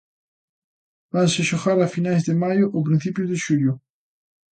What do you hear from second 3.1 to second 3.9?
de xuño.